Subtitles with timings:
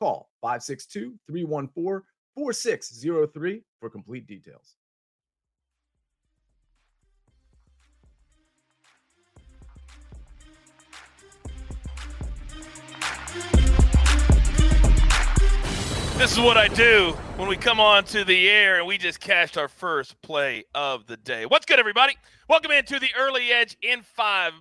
[0.00, 2.02] Call 562 314
[2.34, 4.76] 4603 for complete details.
[16.16, 19.20] This is what I do when we come on to the air and we just
[19.20, 21.44] cashed our first play of the day.
[21.44, 22.16] What's good, everybody?
[22.48, 24.52] Welcome into the early edge in five.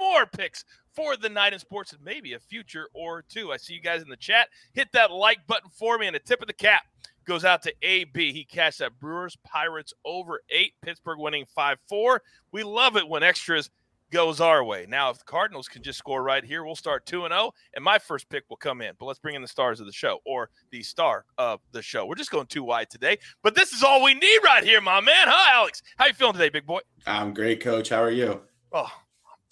[0.00, 0.64] More picks
[0.98, 3.52] for the night in sports and maybe a future or two.
[3.52, 4.48] I see you guys in the chat.
[4.72, 6.82] Hit that like button for me and a tip of the cap
[7.24, 8.32] goes out to AB.
[8.32, 12.22] He cashed that Brewers Pirates over eight, Pittsburgh winning 5 4.
[12.50, 13.70] We love it when extras
[14.10, 14.86] goes our way.
[14.88, 17.84] Now, if the Cardinals can just score right here, we'll start 2 and 0, and
[17.84, 18.94] my first pick will come in.
[18.98, 22.06] But let's bring in the stars of the show or the star of the show.
[22.06, 25.00] We're just going too wide today, but this is all we need right here, my
[25.00, 25.26] man.
[25.28, 25.82] Huh, Alex?
[25.96, 26.80] How you feeling today, big boy?
[27.06, 27.90] I'm great, coach.
[27.90, 28.40] How are you?
[28.72, 28.90] Oh,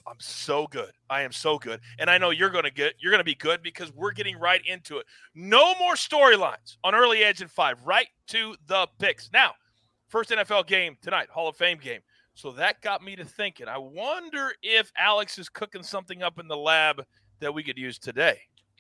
[0.06, 0.92] I'm so good.
[1.10, 1.80] I am so good.
[1.98, 4.38] And I know you're going to get you're going to be good because we're getting
[4.38, 5.06] right into it.
[5.34, 7.78] No more storylines on early edge and 5.
[7.84, 9.30] Right to the picks.
[9.32, 9.52] Now,
[10.08, 12.00] first NFL game tonight, Hall of Fame game.
[12.34, 13.66] So that got me to thinking.
[13.66, 17.04] I wonder if Alex is cooking something up in the lab
[17.40, 18.38] that we could use today.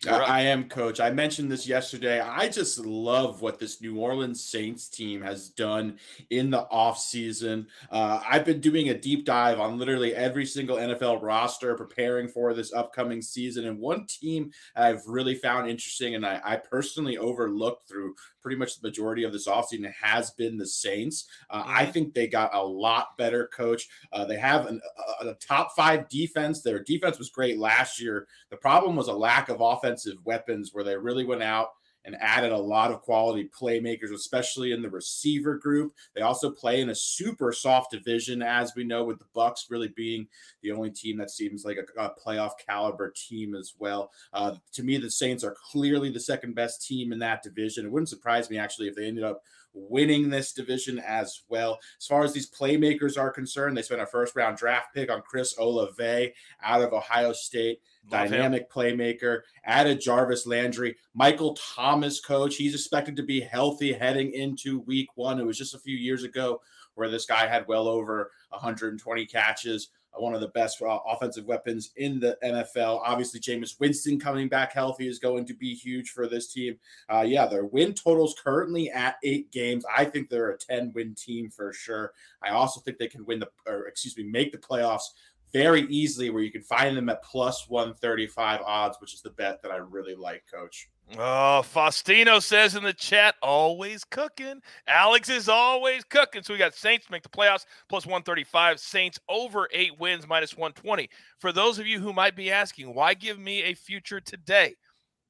[0.08, 1.00] I am coach.
[1.00, 2.20] I mentioned this yesterday.
[2.20, 5.98] I just love what this New Orleans Saints team has done
[6.30, 7.66] in the offseason.
[7.90, 12.52] Uh, I've been doing a deep dive on literally every single NFL roster preparing for
[12.52, 13.66] this upcoming season.
[13.66, 18.14] And one team I've really found interesting and I, I personally overlooked through
[18.46, 21.26] pretty much the majority of this offseason has been the Saints.
[21.50, 21.90] Uh, I mm-hmm.
[21.90, 23.88] think they got a lot better coach.
[24.12, 24.80] Uh, they have an,
[25.20, 26.62] a, a, top five defense.
[26.62, 28.28] Their defense was great last year.
[28.50, 31.70] The problem was a lack of offensive weapons where they really went out
[32.06, 35.92] and added a lot of quality playmakers, especially in the receiver group.
[36.14, 39.88] They also play in a super soft division, as we know, with the Bucs really
[39.88, 40.28] being
[40.62, 44.12] the only team that seems like a, a playoff caliber team as well.
[44.32, 47.84] Uh, to me, the Saints are clearly the second best team in that division.
[47.84, 49.42] It wouldn't surprise me actually if they ended up
[49.76, 51.78] winning this division as well.
[52.00, 55.22] As far as these playmakers are concerned, they spent a first round draft pick on
[55.22, 56.32] Chris Olave
[56.62, 57.80] out of Ohio State.
[58.10, 58.68] Love dynamic him.
[58.74, 59.40] playmaker.
[59.64, 62.56] Added Jarvis Landry, Michael Thomas, coach.
[62.56, 65.38] He's expected to be healthy heading into week one.
[65.38, 66.60] It was just a few years ago
[66.94, 71.92] where this guy had well over 120 catches, one of the best uh, offensive weapons
[71.96, 73.00] in the NFL.
[73.04, 76.78] Obviously, Jameis Winston coming back healthy is going to be huge for this team.
[77.12, 79.84] Uh, yeah, their win totals currently at eight games.
[79.94, 82.12] I think they're a 10 win team for sure.
[82.42, 85.08] I also think they can win the, or excuse me, make the playoffs
[85.52, 89.62] very easily where you can find them at plus 135 odds, which is the bet
[89.62, 90.88] that I really like, coach.
[91.14, 94.60] Oh, Faustino says in the chat, always cooking.
[94.88, 96.42] Alex is always cooking.
[96.42, 101.08] So we got Saints make the playoffs plus 135, Saints over eight wins minus 120.
[101.38, 104.74] For those of you who might be asking, why give me a future today?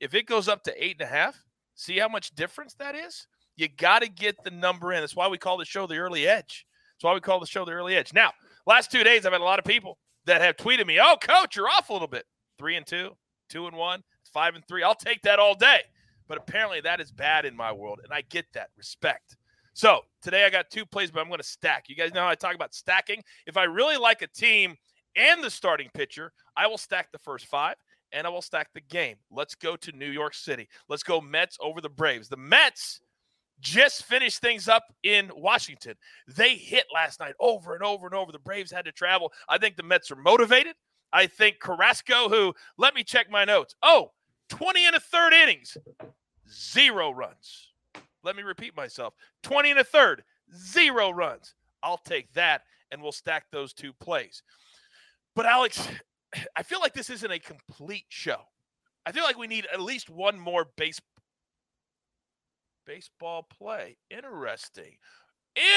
[0.00, 1.44] If it goes up to eight and a half,
[1.74, 3.26] see how much difference that is?
[3.56, 5.00] You got to get the number in.
[5.00, 6.66] That's why we call the show the early edge.
[6.94, 8.14] That's why we call the show the early edge.
[8.14, 8.32] Now,
[8.66, 11.56] last two days, I've had a lot of people that have tweeted me, "Oh, coach,
[11.56, 12.26] you're off a little bit.
[12.58, 13.16] Three and two,
[13.48, 14.02] two and one,
[14.36, 14.82] five and three.
[14.82, 15.80] I'll take that all day."
[16.28, 19.36] But apparently, that is bad in my world, and I get that respect.
[19.72, 21.84] So today I got two plays, but I'm going to stack.
[21.88, 23.22] You guys know how I talk about stacking.
[23.46, 24.74] If I really like a team
[25.14, 27.76] and the starting pitcher, I will stack the first five
[28.10, 29.16] and I will stack the game.
[29.30, 30.66] Let's go to New York City.
[30.88, 32.28] Let's go Mets over the Braves.
[32.28, 33.00] The Mets
[33.60, 35.94] just finished things up in Washington.
[36.26, 38.32] They hit last night over and over and over.
[38.32, 39.30] The Braves had to travel.
[39.46, 40.74] I think the Mets are motivated.
[41.12, 43.74] I think Carrasco, who, let me check my notes.
[43.82, 44.12] Oh,
[44.48, 45.76] 20 and a third innings,
[46.50, 47.72] zero runs.
[48.22, 51.54] Let me repeat myself 20 and a third, zero runs.
[51.82, 54.42] I'll take that and we'll stack those two plays.
[55.34, 55.86] But, Alex,
[56.56, 58.40] I feel like this isn't a complete show.
[59.04, 61.00] I feel like we need at least one more base
[62.86, 63.96] baseball play.
[64.10, 64.96] Interesting.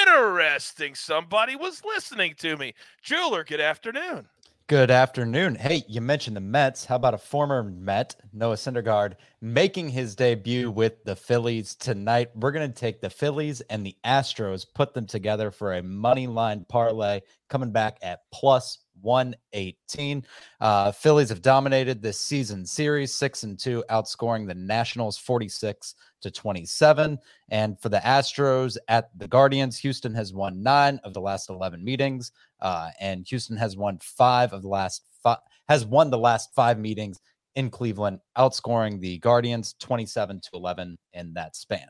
[0.05, 0.95] Interesting.
[0.95, 2.73] Somebody was listening to me.
[3.01, 4.27] Jeweler, good afternoon.
[4.69, 5.55] Good afternoon.
[5.55, 6.85] Hey, you mentioned the Mets.
[6.85, 12.29] How about a former Met, Noah Syndergaard, making his debut with the Phillies tonight?
[12.35, 16.27] We're going to take the Phillies and the Astros, put them together for a money
[16.27, 20.25] line parlay, coming back at plus 118.
[20.59, 26.31] Uh, Phillies have dominated this season series, six and two, outscoring the Nationals 46 to
[26.31, 27.19] 27.
[27.49, 31.83] And for the Astros at the Guardians, Houston has won nine of the last 11
[31.83, 32.31] meetings,
[32.61, 36.79] uh, and Houston has won five of the last five, has won the last five
[36.79, 37.19] meetings
[37.55, 41.87] in Cleveland, outscoring the Guardians 27 to 11 in that span.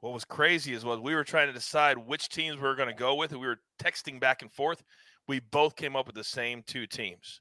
[0.00, 2.88] What was crazy is was we were trying to decide which teams we were going
[2.88, 4.82] to go with, and we were texting back and forth.
[5.28, 7.40] We both came up with the same two teams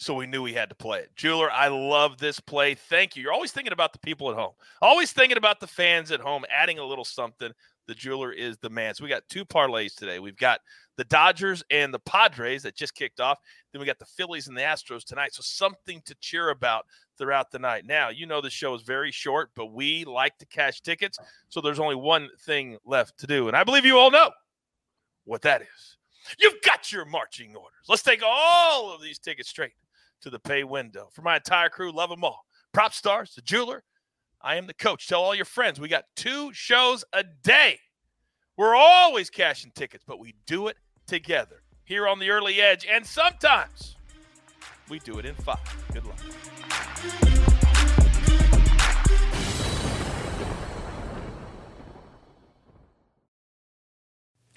[0.00, 1.14] so we knew we had to play it.
[1.14, 2.74] Jeweler, I love this play.
[2.74, 3.22] Thank you.
[3.22, 6.42] You're always thinking about the people at home, always thinking about the fans at home,
[6.48, 7.52] adding a little something.
[7.86, 8.94] The jeweler is the man.
[8.94, 10.18] So we got two parlays today.
[10.18, 10.60] We've got
[10.96, 13.40] the Dodgers and the Padres that just kicked off.
[13.72, 15.34] Then we got the Phillies and the Astros tonight.
[15.34, 16.86] So something to cheer about
[17.18, 17.84] throughout the night.
[17.84, 21.18] Now, you know the show is very short, but we like to cash tickets.
[21.50, 23.48] So there's only one thing left to do.
[23.48, 24.30] And I believe you all know
[25.24, 25.98] what that is.
[26.38, 27.86] You've got your marching orders.
[27.88, 29.72] Let's take all of these tickets straight
[30.22, 31.08] to the pay window.
[31.12, 32.44] For my entire crew, love them all.
[32.72, 33.84] Prop stars, the jeweler.
[34.42, 35.06] I am the coach.
[35.06, 37.78] Tell all your friends we got two shows a day.
[38.56, 40.76] We're always cashing tickets, but we do it
[41.06, 42.86] together here on the early edge.
[42.86, 43.96] And sometimes
[44.88, 45.58] we do it in five.
[45.92, 47.39] Good luck.